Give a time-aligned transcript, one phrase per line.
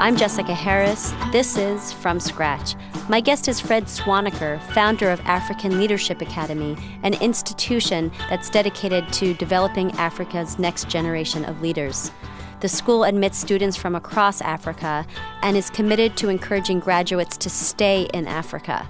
[0.00, 1.12] I'm Jessica Harris.
[1.30, 2.74] This is From Scratch.
[3.10, 9.34] My guest is Fred Swaniker, founder of African Leadership Academy, an institution that's dedicated to
[9.34, 12.12] developing Africa's next generation of leaders.
[12.60, 15.06] The school admits students from across Africa
[15.42, 18.88] and is committed to encouraging graduates to stay in Africa.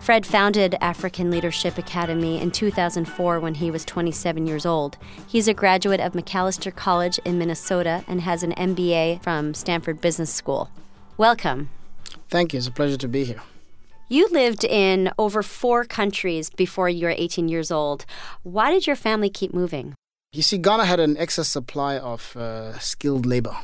[0.00, 4.96] Fred founded African Leadership Academy in 2004 when he was 27 years old.
[5.28, 10.32] He's a graduate of Macalester College in Minnesota and has an MBA from Stanford Business
[10.32, 10.70] School.
[11.18, 11.68] Welcome.
[12.30, 12.56] Thank you.
[12.56, 13.42] It's a pleasure to be here.
[14.08, 18.06] You lived in over four countries before you were 18 years old.
[18.42, 19.94] Why did your family keep moving?
[20.32, 23.54] You see, Ghana had an excess supply of uh, skilled labor.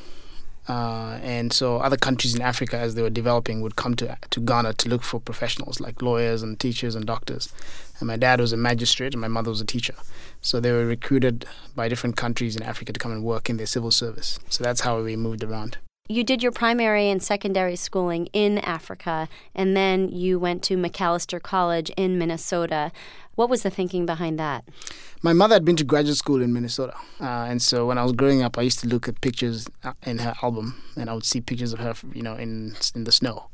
[0.69, 4.41] Uh, and so other countries in Africa, as they were developing, would come to to
[4.41, 7.52] Ghana to look for professionals like lawyers and teachers and doctors.
[8.01, 9.95] And my dad was a magistrate, and my mother was a teacher.
[10.42, 13.66] So they were recruited by different countries in Africa to come and work in their
[13.66, 14.39] civil service.
[14.48, 15.78] So that's how we moved around.
[16.09, 21.43] You did your primary and secondary schooling in Africa, and then you went to Macalester
[21.43, 22.93] College in Minnesota.
[23.35, 24.65] What was the thinking behind that?
[25.23, 26.95] My mother had been to graduate school in Minnesota.
[27.21, 29.95] Uh, and so when I was growing up, I used to look at pictures uh,
[30.05, 33.12] in her album, and I would see pictures of her, you know, in, in the
[33.12, 33.49] snow.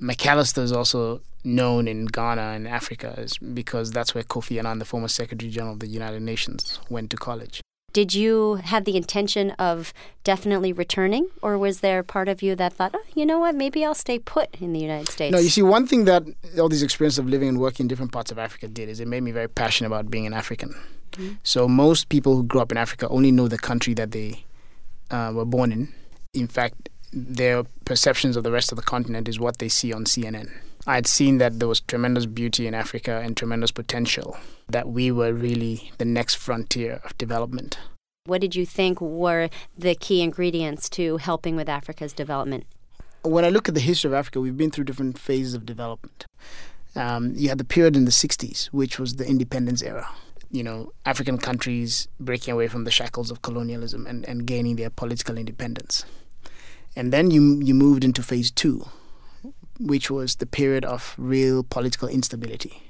[0.00, 5.08] Macalester is also known in Ghana and Africa because that's where Kofi Annan, the former
[5.08, 7.60] Secretary General of the United Nations, went to college.
[7.92, 9.92] Did you have the intention of
[10.24, 13.84] definitely returning, or was there part of you that thought, oh, you know what, maybe
[13.84, 15.32] I'll stay put in the United States?
[15.32, 16.22] No, you see, one thing that
[16.58, 19.08] all these experiences of living and working in different parts of Africa did is it
[19.08, 20.74] made me very passionate about being an African.
[21.12, 21.34] Mm-hmm.
[21.42, 24.44] So most people who grew up in Africa only know the country that they
[25.10, 25.92] uh, were born in.
[26.32, 30.04] In fact, their perceptions of the rest of the continent is what they see on
[30.04, 30.50] CNN.
[30.86, 34.36] I had seen that there was tremendous beauty in Africa and tremendous potential,
[34.68, 37.78] that we were really the next frontier of development.
[38.24, 42.66] What did you think were the key ingredients to helping with Africa's development?
[43.22, 46.26] When I look at the history of Africa, we've been through different phases of development.
[46.96, 50.08] Um, you had the period in the 60s, which was the independence era.
[50.50, 54.90] You know, African countries breaking away from the shackles of colonialism and, and gaining their
[54.90, 56.04] political independence.
[56.94, 58.86] And then you, you moved into phase two,
[59.80, 62.82] which was the period of real political instability.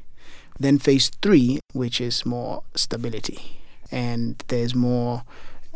[0.58, 3.60] Then phase three, which is more stability,
[3.90, 5.22] and there's more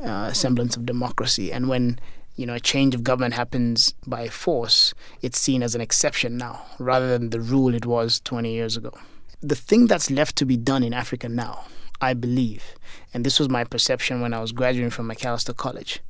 [0.03, 1.53] uh, semblance of democracy.
[1.53, 1.98] And when
[2.36, 4.92] you know a change of government happens by force,
[5.22, 8.92] it's seen as an exception now, rather than the rule it was 20 years ago.
[9.41, 11.65] The thing that's left to be done in Africa now,
[12.00, 12.75] I believe,
[13.15, 16.00] and this was my perception when I was graduating from Macalester College,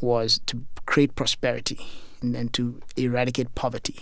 [0.00, 1.80] was to create prosperity
[2.20, 3.98] and, then to eradicate poverty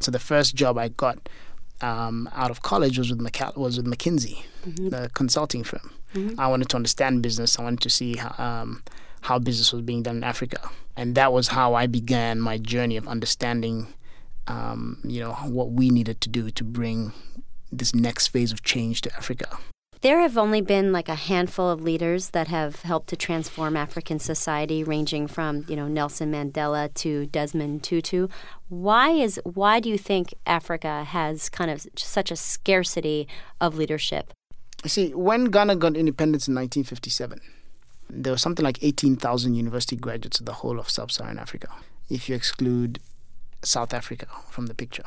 [0.00, 1.28] so the first job I got
[1.80, 4.88] um, out of college was with McCall- was with McKinsey, mm-hmm.
[4.88, 5.92] the consulting firm.
[6.14, 6.38] Mm-hmm.
[6.38, 7.58] I wanted to understand business.
[7.58, 8.82] I wanted to see how, um,
[9.22, 12.96] how business was being done in Africa, and that was how I began my journey
[12.96, 13.88] of understanding,
[14.46, 17.12] um, you know, what we needed to do to bring
[17.72, 19.58] this next phase of change to Africa.
[20.04, 24.18] There have only been like a handful of leaders that have helped to transform African
[24.18, 28.28] society, ranging from you know Nelson Mandela to Desmond Tutu.
[28.68, 33.26] Why is why do you think Africa has kind of such a scarcity
[33.62, 34.34] of leadership?
[34.84, 37.40] See, when Ghana got independence in 1957,
[38.10, 41.68] there was something like 18,000 university graduates in the whole of sub-Saharan Africa,
[42.10, 42.98] if you exclude
[43.62, 45.04] South Africa from the picture.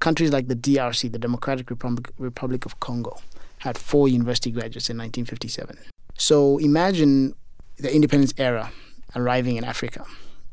[0.00, 3.20] Countries like the DRC, the Democratic Republic, Republic of Congo,
[3.60, 5.78] had four university graduates in 1957.
[6.16, 7.34] So imagine
[7.76, 8.72] the independence era
[9.14, 10.04] arriving in Africa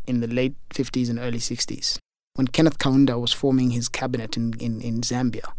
[0.05, 1.97] in the late 50s and early 60s.
[2.35, 5.51] When Kenneth Kaunda was forming his cabinet in, in, in Zambia,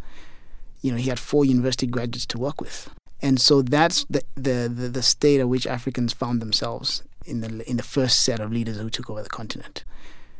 [0.81, 2.89] you know, he had four university graduates to work with.
[3.21, 7.69] And so that's the, the, the, the state at which Africans found themselves in the,
[7.69, 9.83] in the first set of leaders who took over the continent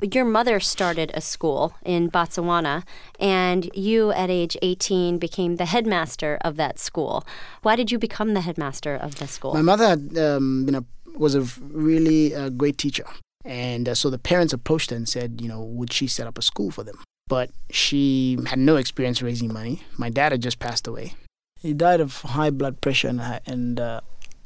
[0.02, 2.84] your mother started a school in Botswana,
[3.20, 7.26] and you, at age 18, became the headmaster of that school.
[7.62, 9.54] Why did you become the headmaster of the school?
[9.54, 10.86] My mother had, um, been a,
[11.18, 13.06] was a really uh, great teacher.
[13.44, 16.38] And uh, so the parents approached her and said, you know, would she set up
[16.38, 17.02] a school for them?
[17.28, 19.84] But she had no experience raising money.
[19.98, 21.14] My dad had just passed away.
[21.60, 24.02] He died of high blood pressure and, and uh,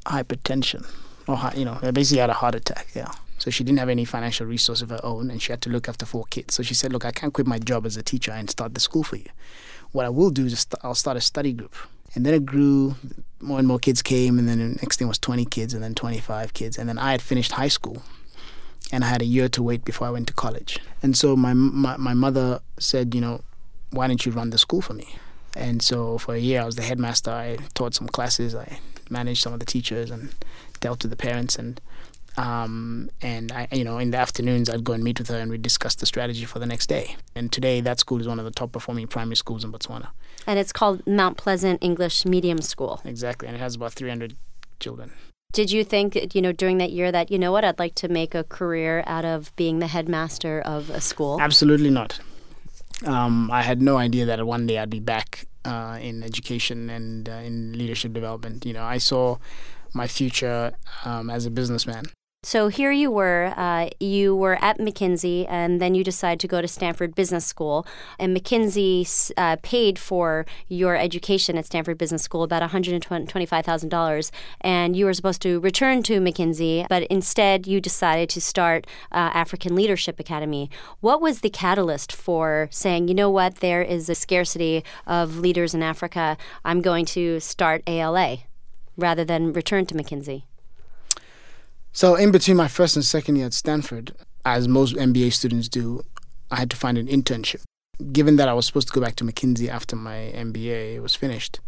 [0.06, 0.86] hypertension.
[1.28, 3.12] Or, you know, basically had a heart attack, yeah.
[3.42, 5.88] So she didn't have any financial resource of her own and she had to look
[5.88, 6.54] after four kids.
[6.54, 8.78] So she said, Look, I can't quit my job as a teacher and start the
[8.78, 9.26] school for you.
[9.90, 11.74] What I will do is i I'll start a study group.
[12.14, 12.94] And then it grew,
[13.40, 15.92] more and more kids came, and then the next thing was 20 kids, and then
[15.92, 16.78] 25 kids.
[16.78, 18.04] And then I had finished high school,
[18.92, 20.78] and I had a year to wait before I went to college.
[21.02, 23.40] And so my, my, my mother said, You know,
[23.90, 25.16] why don't you run the school for me?
[25.56, 27.32] And so for a year, I was the headmaster.
[27.32, 28.78] I taught some classes, I
[29.10, 30.32] managed some of the teachers, and
[30.78, 31.56] dealt with the parents.
[31.56, 31.80] And
[32.36, 35.50] Um, and I, you know, in the afternoons, I'd go and meet with her, and
[35.50, 37.16] we'd discuss the strategy for the next day.
[37.34, 40.08] And today, that school is one of the top performing primary schools in Botswana.
[40.46, 43.00] And it's called Mount Pleasant English Medium School.
[43.04, 44.36] Exactly, and it has about 300
[44.80, 45.12] children.
[45.52, 48.08] Did you think, you know, during that year that, you know what, I'd like to
[48.08, 51.38] make a career out of being the headmaster of a school?
[51.38, 52.20] Absolutely not.
[53.04, 57.28] Um, I had no idea that one day I'd be back uh, in education and
[57.28, 58.64] uh, in leadership development.
[58.64, 59.36] You know, I saw
[59.92, 60.72] my future
[61.04, 62.06] um, as a businessman.
[62.44, 66.60] So here you were, uh, you were at McKinsey, and then you decided to go
[66.60, 67.86] to Stanford Business School.
[68.18, 74.30] And McKinsey uh, paid for your education at Stanford Business School, about $125,000.
[74.60, 79.30] And you were supposed to return to McKinsey, but instead you decided to start uh,
[79.32, 80.68] African Leadership Academy.
[80.98, 85.74] What was the catalyst for saying, you know what, there is a scarcity of leaders
[85.74, 88.38] in Africa, I'm going to start ALA
[88.96, 90.42] rather than return to McKinsey?
[91.94, 94.14] So, in between my first and second year at Stanford,
[94.46, 96.02] as most MBA students do,
[96.50, 97.62] I had to find an internship.
[98.12, 101.60] Given that I was supposed to go back to McKinsey after my MBA was finished,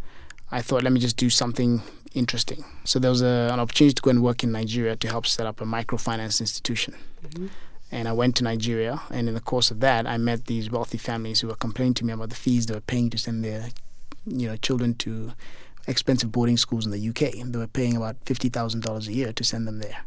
[0.51, 1.83] I thought, let me just do something
[2.15, 2.65] interesting.
[2.85, 5.45] So, there was a, an opportunity to go and work in Nigeria to help set
[5.45, 6.95] up a microfinance institution.
[7.23, 7.47] Mm-hmm.
[7.91, 10.97] And I went to Nigeria, and in the course of that, I met these wealthy
[10.97, 13.69] families who were complaining to me about the fees they were paying to send their,
[14.25, 15.33] you know, children to
[15.87, 17.45] expensive boarding schools in the UK.
[17.45, 20.03] They were paying about fifty thousand dollars a year to send them there.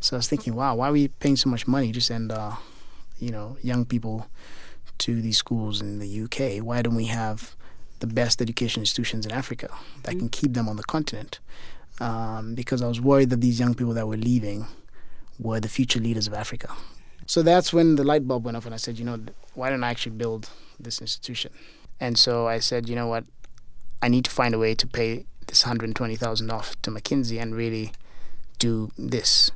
[0.00, 2.56] So I was thinking, wow, why are we paying so much money to send, uh,
[3.18, 4.28] you know, young people
[4.98, 6.64] to these schools in the UK?
[6.64, 7.54] Why don't we have
[8.00, 9.68] the best education institutions in Africa
[10.02, 11.38] that can keep them on the continent?
[12.00, 14.66] Um, because I was worried that these young people that were leaving
[15.38, 16.74] were the future leaders of Africa.
[17.26, 19.18] So that's when the light bulb went off, and I said, you know,
[19.54, 20.48] why don't I actually build
[20.78, 21.52] this institution?
[21.98, 23.24] And so I said, you know what,
[24.02, 27.40] I need to find a way to pay this hundred twenty thousand off to McKinsey
[27.40, 27.92] and really
[28.58, 29.50] do this.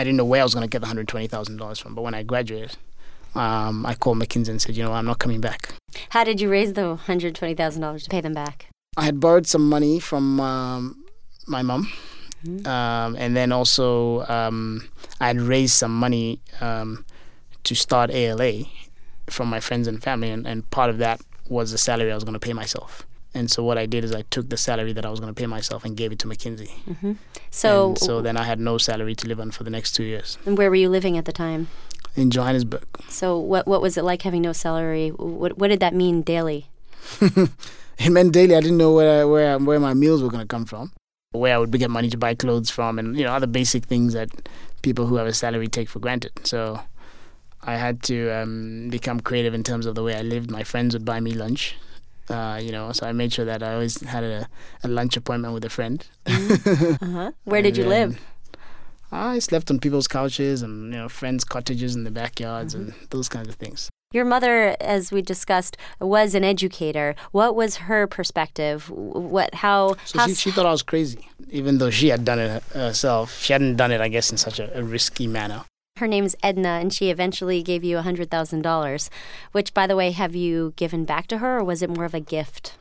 [0.00, 1.94] I didn't know where I was going to get the hundred twenty thousand dollars from,
[1.94, 2.78] but when I graduated,
[3.34, 5.74] um, I called McKinsey and said, you know, I'm not coming back.
[6.08, 8.68] How did you raise the hundred twenty thousand dollars to pay them back?
[8.96, 11.04] I had borrowed some money from um,
[11.46, 11.92] my mom,
[12.42, 12.66] mm-hmm.
[12.66, 14.88] um, and then also um,
[15.20, 17.04] I had raised some money um,
[17.64, 18.64] to start ALA
[19.28, 22.24] from my friends and family, and, and part of that was the salary I was
[22.24, 23.06] going to pay myself.
[23.32, 25.38] And so what I did is I took the salary that I was going to
[25.38, 26.70] pay myself and gave it to McKinsey.
[26.88, 27.12] Mm-hmm.
[27.50, 30.02] So and so then I had no salary to live on for the next two
[30.02, 30.36] years.
[30.44, 31.68] And where were you living at the time?
[32.16, 32.84] In Johannesburg.
[33.08, 35.10] So what what was it like having no salary?
[35.10, 36.66] What what did that mean daily?
[37.20, 38.56] it meant daily.
[38.56, 40.92] I didn't know where where where my meals were going to come from,
[41.30, 44.12] where I would get money to buy clothes from, and you know other basic things
[44.14, 44.30] that
[44.82, 46.32] people who have a salary take for granted.
[46.42, 46.80] So
[47.62, 50.50] I had to um, become creative in terms of the way I lived.
[50.50, 51.76] My friends would buy me lunch
[52.30, 54.48] uh, you know, so I made sure that I always had a,
[54.84, 56.06] a lunch appointment with a friend.
[56.26, 57.04] Mm-hmm.
[57.04, 57.32] uh-huh.
[57.44, 58.20] Where did you live?
[59.12, 62.90] I slept on people's couches and you know friends' cottages in the backyards mm-hmm.
[62.90, 63.90] and those kinds of things.
[64.12, 67.14] Your mother, as we discussed, was an educator.
[67.30, 68.90] What was her perspective?
[68.90, 69.94] What how?
[70.04, 73.40] So how she, she thought I was crazy, even though she had done it herself.
[73.40, 75.64] She hadn't done it, I guess, in such a, a risky manner.
[76.00, 79.10] Her name's Edna, and she eventually gave you $100,000,
[79.52, 82.14] which, by the way, have you given back to her, or was it more of
[82.14, 82.72] a gift?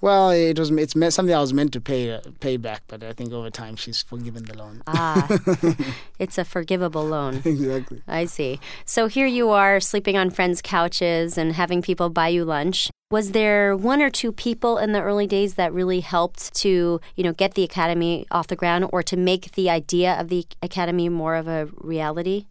[0.00, 3.12] Well, it was it's something I was meant to pay uh, pay back, but I
[3.12, 4.82] think over time she's forgiven the loan.
[4.86, 5.26] ah,
[6.20, 7.42] it's a forgivable loan.
[7.44, 8.02] exactly.
[8.06, 8.60] I see.
[8.84, 12.90] So here you are sleeping on friends' couches and having people buy you lunch.
[13.10, 17.24] Was there one or two people in the early days that really helped to, you
[17.24, 21.08] know, get the academy off the ground or to make the idea of the academy
[21.08, 22.46] more of a reality?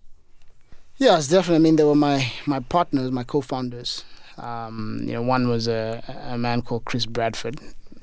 [1.00, 1.58] Yes, definitely.
[1.58, 4.04] I mean, they were my my partners, my co-founders.
[4.38, 7.60] Um, you know, one was a, a man called Chris Bradford,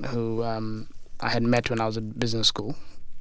[0.07, 0.87] who um,
[1.19, 2.75] I had met when I was at business school,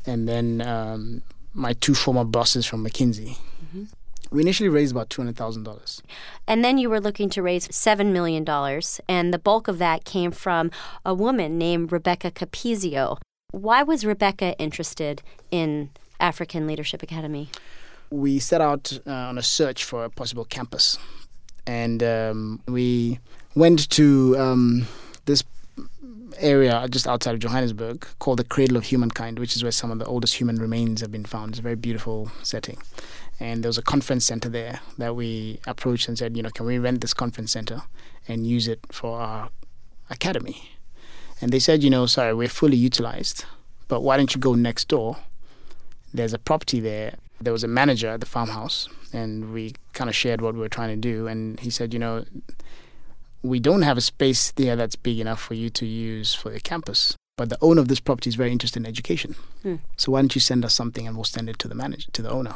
[0.07, 3.37] and then um, my two former bosses from McKinsey.
[3.67, 3.85] Mm-hmm.
[4.31, 6.03] We initially raised about two hundred thousand dollars,
[6.47, 10.05] and then you were looking to raise seven million dollars, and the bulk of that
[10.05, 10.71] came from
[11.05, 13.19] a woman named Rebecca Capizio.
[13.51, 17.51] Why was Rebecca interested in African Leadership Academy?
[18.15, 20.99] We set out uh, on a search for a possible campus,
[21.67, 23.19] and um, we
[23.55, 24.87] went to um,
[25.25, 25.43] this
[26.39, 29.99] area just outside of Johannesburg called the Cradle of Humankind, which is where some of
[29.99, 31.51] the oldest human remains have been found.
[31.51, 32.79] It's a very beautiful setting.
[33.41, 36.67] And there was a conference center there that we approached and said, you know, can
[36.67, 37.83] we rent this conference center
[38.29, 39.51] and use it for our
[40.09, 40.71] academy?
[41.41, 43.45] And they said, you know, sorry, we're fully utilized,
[43.89, 45.19] but why don't you go next door?
[46.13, 50.17] There's a property there there was a manager at the farmhouse, and we kind of
[50.17, 51.27] shared what we were trying to do.
[51.27, 52.25] And he said, you know,
[53.43, 56.61] we don't have a space there that's big enough for you to use for your
[56.61, 57.17] campus.
[57.37, 59.35] but the owner of this property is very interested in education.
[59.97, 62.23] So why don't you send us something and we'll send it to the manager, to
[62.23, 62.55] the owner.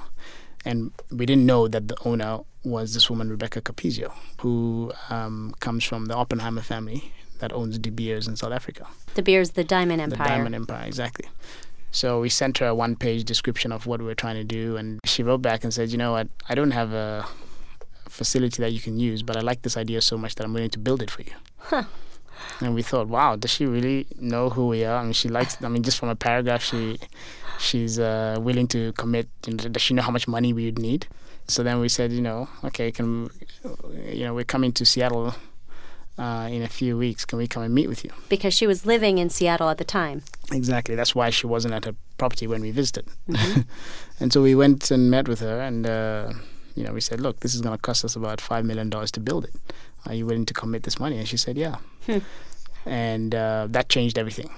[0.64, 5.82] And we didn't know that the owner was this woman, Rebecca Capizio, who um, comes
[5.84, 8.86] from the Oppenheimer family that owns De Beers in South Africa.
[9.16, 10.18] De Beers, the Diamond Empire.
[10.18, 11.28] The Diamond Empire, exactly.
[11.90, 14.76] So we sent her a one page description of what we were trying to do,
[14.76, 16.28] and she wrote back and said, You know what?
[16.48, 17.26] I don't have a
[18.08, 20.70] facility that you can use, but I like this idea so much that I'm willing
[20.70, 21.32] to build it for you.
[21.58, 21.84] Huh.
[22.60, 24.98] And we thought, wow, does she really know who we are?
[24.98, 25.62] I mean, she likes.
[25.62, 26.98] I mean, just from a paragraph, she
[27.58, 29.28] she's uh, willing to commit.
[29.46, 31.06] You know, does she know how much money we would need?
[31.46, 33.30] So then we said, you know, okay, can
[34.06, 35.34] you know we're coming to Seattle
[36.18, 37.24] uh, in a few weeks.
[37.24, 38.10] Can we come and meet with you?
[38.28, 40.22] Because she was living in Seattle at the time.
[40.52, 40.94] Exactly.
[40.94, 43.06] That's why she wasn't at her property when we visited.
[43.28, 43.60] Mm-hmm.
[44.20, 46.32] and so we went and met with her, and uh,
[46.74, 49.10] you know, we said, look, this is going to cost us about five million dollars
[49.12, 49.54] to build it.
[50.06, 51.18] Are you willing to commit this money?
[51.18, 51.76] And she said, yeah.
[52.06, 52.18] Hmm.
[52.86, 54.48] And uh, that changed everything.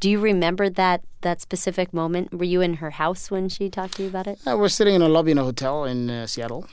[0.00, 2.34] Do you remember that that specific moment?
[2.34, 4.38] Were you in her house when she talked to you about it?
[4.46, 6.66] Uh, we're sitting in a lobby in a hotel in uh, Seattle,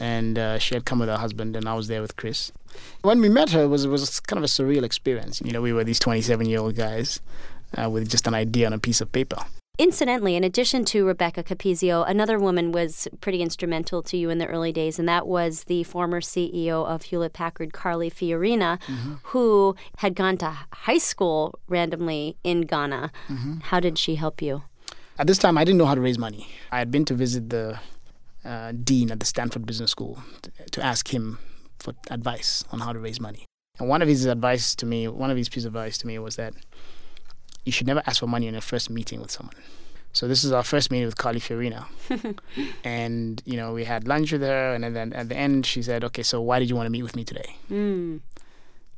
[0.00, 2.52] and uh, she had come with her husband, and I was there with Chris.
[3.02, 5.40] When we met her, it was it was kind of a surreal experience.
[5.42, 7.20] You know, we were these 27 year old guys
[7.76, 9.38] uh, with just an idea on a piece of paper.
[9.76, 14.46] Incidentally, in addition to Rebecca Capizio, another woman was pretty instrumental to you in the
[14.46, 19.14] early days, and that was the former CEO of Hewlett Packard, Carly Fiorina, mm-hmm.
[19.24, 23.10] who had gone to high school randomly in Ghana.
[23.26, 23.60] Mm-hmm.
[23.62, 24.62] How did she help you?
[25.18, 26.48] At this time, I didn't know how to raise money.
[26.70, 27.80] I had been to visit the
[28.44, 31.38] uh, dean at the Stanford Business School to, to ask him
[31.80, 33.44] for advice on how to raise money.
[33.80, 36.16] And one of his advice to me, one of his pieces of advice to me
[36.20, 36.54] was that
[37.64, 39.54] you should never ask for money in a first meeting with someone.
[40.12, 41.86] So this is our first meeting with Carly Fiorina,
[42.84, 46.04] and you know we had lunch with her, and then at the end she said,
[46.04, 48.20] "Okay, so why did you want to meet with me today?" Mm.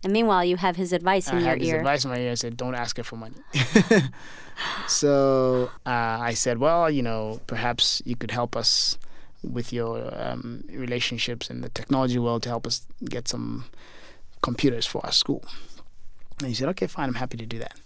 [0.05, 1.65] And meanwhile, you have his advice in I your had ear.
[1.65, 2.33] His advice in my ear.
[2.33, 3.37] I said, "Don't ask her for money."
[4.87, 8.99] so uh, I said, "Well, you know, perhaps you could help us
[9.43, 13.65] with your um, relationships in the technology world to help us get some
[14.43, 15.43] computers for our school."
[16.41, 17.09] And he said, "Okay, fine.
[17.09, 17.79] I'm happy to do that."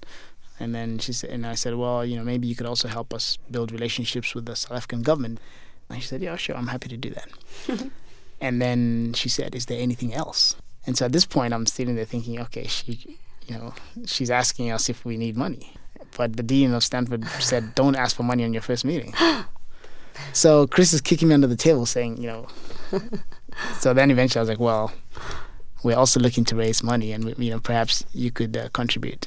[0.61, 3.15] And then she said, and I said, well, you know, maybe you could also help
[3.15, 5.41] us build relationships with the South African government.
[5.89, 7.91] And she said, yeah, sure, I'm happy to do that.
[8.43, 10.55] and then she said, is there anything else?
[10.87, 13.75] And so at this point, I'm sitting there thinking, okay, she, you know,
[14.05, 15.73] she's asking us if we need money.
[16.17, 19.15] But the dean of Stanford said, don't ask for money on your first meeting.
[20.35, 22.47] so Chris is kicking me under the table, saying, you know.
[23.79, 24.93] so then eventually I was like, well,
[25.83, 29.27] we're also looking to raise money, and you know, perhaps you could uh, contribute.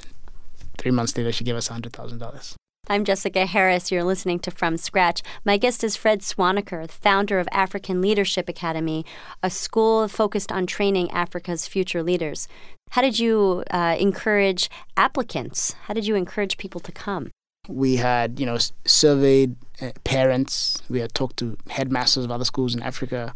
[0.77, 2.55] Three months later, she gave us $100,000.
[2.89, 3.93] I'm Jessica Harris.
[3.93, 5.21] You're listening to From Scratch.
[5.45, 9.05] My guest is Fred Swaniker, founder of African Leadership Academy,
[9.41, 12.49] a school focused on training Africa's future leaders.
[12.91, 15.75] How did you uh, encourage applicants?
[15.83, 17.31] How did you encourage people to come?
[17.69, 20.81] We had, you know, surveyed uh, parents.
[20.89, 23.33] We had talked to headmasters of other schools in Africa.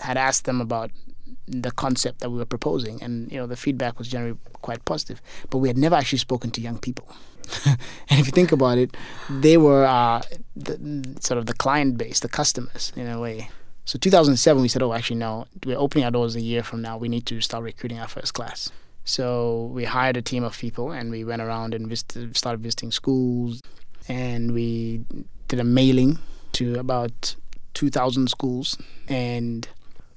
[0.00, 0.90] Had asked them about
[1.46, 5.20] the concept that we were proposing, and you know the feedback was generally quite positive.
[5.50, 7.08] But we had never actually spoken to young people.
[7.66, 8.96] and if you think about it,
[9.28, 10.22] they were uh,
[10.54, 13.50] the, sort of the client base, the customers in a way.
[13.84, 16.96] So 2007, we said, oh, actually no, we're opening our doors a year from now.
[16.96, 18.70] We need to start recruiting our first class.
[19.04, 22.92] So we hired a team of people, and we went around and visited, started visiting
[22.92, 23.60] schools,
[24.08, 25.04] and we
[25.48, 26.18] did a mailing
[26.52, 27.34] to about
[27.74, 29.68] 2,000 schools, and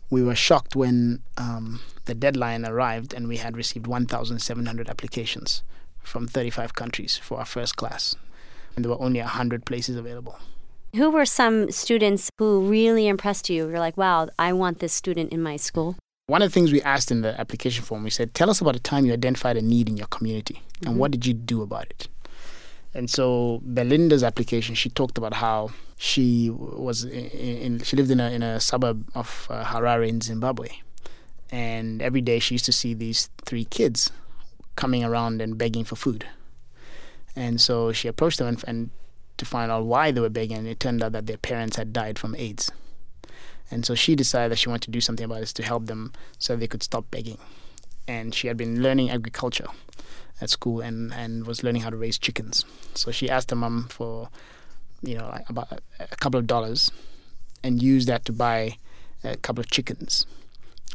[0.10, 5.64] we were shocked when um, the deadline arrived and we had received 1,700 applications
[6.04, 8.16] from 35 countries for our first class.
[8.76, 10.38] And there were only 100 places available.
[10.96, 13.68] Who were some students who really impressed you?
[13.68, 15.98] You're like, wow, I want this student in my school.
[16.28, 18.76] One of the things we asked in the application form, we said, tell us about
[18.76, 20.88] a time you identified a need in your community mm-hmm.
[20.88, 22.08] and what did you do about it?
[22.96, 28.22] And so Belinda's application, she talked about how she was in, in she lived in
[28.22, 30.70] a in a suburb of uh, Harare in Zimbabwe,
[31.52, 34.12] and every day she used to see these three kids
[34.78, 36.26] coming around and begging for food.
[37.36, 38.90] And so she approached them and, and
[39.38, 41.92] to find out why they were begging, and it turned out that their parents had
[41.92, 42.72] died from AIDS.
[43.70, 46.14] And so she decided that she wanted to do something about this to help them
[46.40, 47.40] so they could stop begging.
[48.08, 49.68] And she had been learning agriculture
[50.42, 52.66] at school and, and was learning how to raise chickens.
[52.94, 54.30] So she asked her mom for,
[55.02, 56.92] you know, about a couple of dollars
[57.64, 58.78] and used that to buy
[59.24, 60.26] a couple of chickens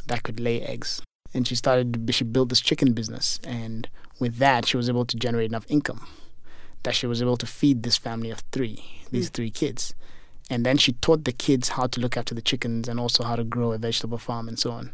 [0.06, 1.00] that could lay eggs.
[1.32, 3.40] And she started, she built this chicken business.
[3.44, 6.06] And with that, she was able to generate enough income
[6.82, 9.34] that she was able to feed this family of three, these mm.
[9.34, 9.94] three kids.
[10.48, 13.36] And then she taught the kids how to look after the chickens and also how
[13.36, 14.92] to grow a vegetable farm and so on.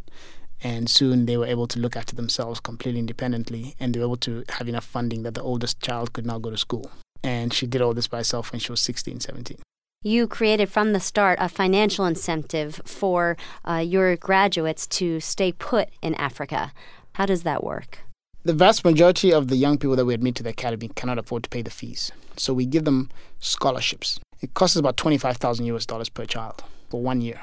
[0.63, 4.17] And soon they were able to look after themselves completely independently, and they were able
[4.19, 6.91] to have enough funding that the oldest child could now go to school.
[7.23, 9.59] And she did all this by herself when she was 16, 17
[10.07, 15.89] you created from the start a financial incentive for uh, your graduates to stay put
[16.01, 16.73] in Africa.
[17.15, 17.99] How does that work?
[18.45, 21.43] The vast majority of the young people that we admit to the academy cannot afford
[21.43, 22.13] to pay the fees.
[22.37, 23.11] So we give them
[23.41, 24.21] scholarships.
[24.41, 27.41] It costs about 25,000 US dollars per child for one year.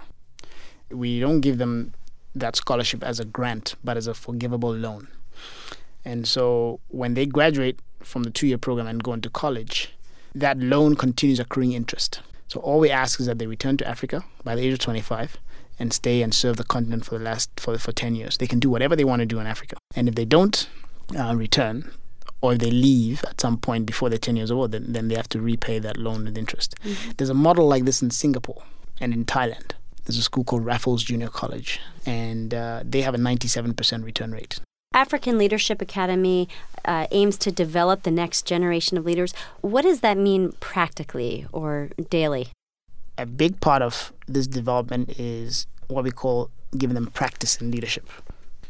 [0.90, 1.94] We don't give them
[2.36, 5.08] that scholarship as a grant, but as a forgivable loan.
[6.06, 9.94] And so when they graduate from the two year program and go into college,
[10.36, 12.22] that loan continues accruing interest.
[12.48, 15.38] So all we ask is that they return to Africa by the age of 25
[15.80, 18.38] and stay and serve the continent for the last for, for 10 years.
[18.38, 19.78] They can do whatever they want to do in Africa.
[19.96, 20.68] And if they don't
[21.18, 21.92] uh, return,
[22.42, 25.16] or if they leave at some point before they're 10 years old, then, then they
[25.16, 26.76] have to repay that loan with interest.
[26.84, 27.12] Mm-hmm.
[27.18, 28.64] There's a model like this in Singapore
[29.00, 29.72] and in Thailand.
[30.06, 34.60] There's a school called Raffles Junior College, and uh, they have a 97% return rate.
[34.94, 36.48] African Leadership Academy
[36.86, 39.34] uh, aims to develop the next generation of leaders.
[39.62, 42.50] What does that mean practically or daily?
[43.18, 48.10] A big part of this development is what we call giving them practice in leadership.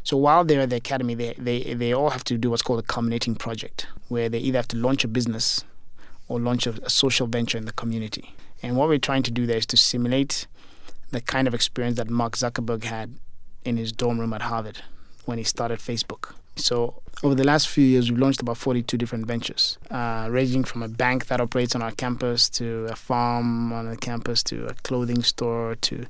[0.02, 2.78] So while they're at the academy, they, they, they all have to do what's called
[2.78, 5.64] a culminating project, where they either have to launch a business
[6.28, 8.34] or launch a, a social venture in the community.
[8.62, 10.46] And what we're trying to do there is to simulate
[11.14, 13.14] the kind of experience that Mark Zuckerberg had
[13.64, 14.82] in his dorm room at Harvard
[15.24, 16.34] when he started Facebook.
[16.56, 20.82] So over the last few years, we've launched about 42 different ventures, uh, ranging from
[20.82, 24.74] a bank that operates on our campus to a farm on the campus to a
[24.74, 26.04] clothing store to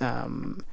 [0.00, 0.64] um,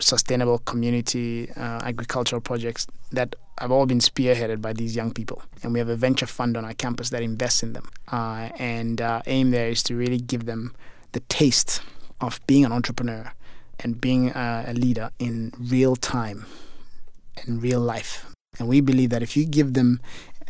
[0.00, 5.42] sustainable community uh, agricultural projects that have all been spearheaded by these young people.
[5.62, 7.88] And we have a venture fund on our campus that invests in them.
[8.10, 10.74] Uh, and uh, aim there is to really give them
[11.12, 11.82] the taste
[12.20, 13.32] of being an entrepreneur
[13.80, 16.46] and being a leader in real time
[17.44, 18.26] in real life.
[18.58, 20.00] And we believe that if you give them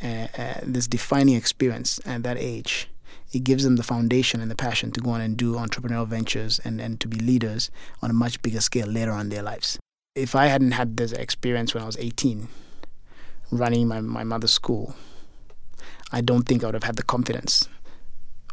[0.02, 2.88] uh, uh, this defining experience at that age,
[3.32, 6.60] it gives them the foundation and the passion to go on and do entrepreneurial ventures
[6.64, 7.70] and, and to be leaders
[8.02, 9.78] on a much bigger scale later on in their lives.
[10.14, 12.48] If I hadn't had this experience when I was 18,
[13.50, 14.94] running my, my mother's school,
[16.12, 17.68] I don't think I would have had the confidence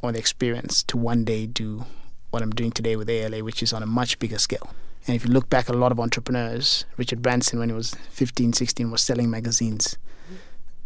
[0.02, 1.86] or the experience to one day do
[2.34, 4.72] what I'm doing today with ALA, which is on a much bigger scale.
[5.06, 8.54] And if you look back a lot of entrepreneurs, Richard Branson, when he was 15,
[8.54, 9.98] 16, was selling magazines.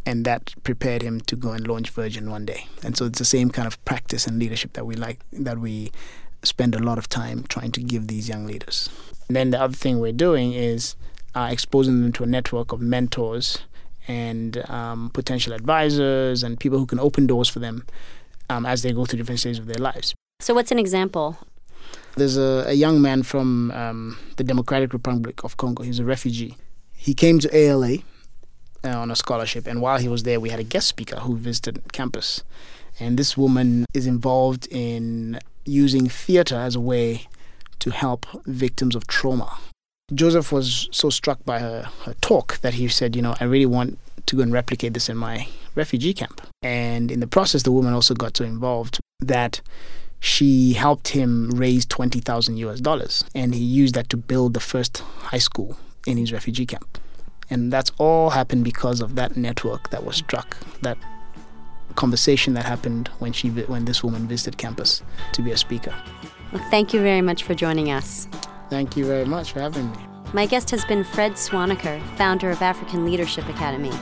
[0.06, 2.68] And that prepared him to go and launch Virgin one day.
[2.84, 5.92] And so it's the same kind of practice and leadership that we like, that we
[6.44, 8.90] spend a lot of time trying to give these young leaders.
[9.30, 10.98] And then the other thing we're doing is
[11.34, 13.60] uh, exposing them to a network of mentors
[14.08, 17.86] and um, potential advisors and people who can open doors for them
[18.50, 20.14] um, as they go through different stages of their lives.
[20.40, 21.38] So, what's an example
[22.18, 25.84] there's a, a young man from um, the Democratic Republic of Congo.
[25.84, 26.58] He's a refugee.
[26.96, 27.98] He came to ALA
[28.84, 31.38] uh, on a scholarship, and while he was there, we had a guest speaker who
[31.38, 32.44] visited campus.
[33.00, 37.28] And this woman is involved in using theater as a way
[37.80, 39.60] to help victims of trauma.
[40.14, 43.66] Joseph was so struck by her, her talk that he said, You know, I really
[43.66, 46.42] want to go and replicate this in my refugee camp.
[46.64, 49.62] And in the process, the woman also got so involved that
[50.20, 55.00] she helped him raise 20,000 US dollars and he used that to build the first
[55.20, 56.98] high school in his refugee camp.
[57.50, 60.98] And that's all happened because of that network that was struck, that
[61.96, 65.02] conversation that happened when she when this woman visited campus
[65.34, 65.94] to be a speaker.
[66.52, 68.28] Well, thank you very much for joining us.
[68.70, 69.98] Thank you very much for having me.
[70.34, 73.94] My guest has been Fred Swaniker, founder of African Leadership Academy.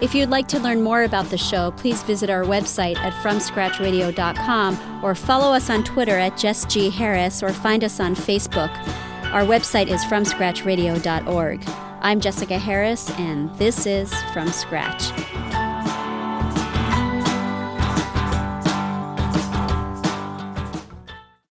[0.00, 5.04] If you'd like to learn more about the show, please visit our website at FromScratchRadio.com
[5.04, 6.90] or follow us on Twitter at Jess G.
[6.90, 8.70] Harris or find us on Facebook.
[9.32, 11.64] Our website is FromScratchRadio.org.
[12.00, 15.10] I'm Jessica Harris, and this is From Scratch.